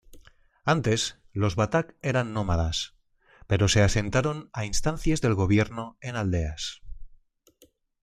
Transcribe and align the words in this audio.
Antes 0.65 1.19
los 1.31 1.55
batak 1.55 1.95
eran 2.01 2.33
nómadas, 2.33 2.95
pero 3.45 3.67
se 3.67 3.83
asentaron 3.83 4.49
a 4.51 4.65
instancias 4.65 5.21
del 5.21 5.35
Gobierno 5.35 5.95
en 6.01 6.15
aldeas. 6.15 6.81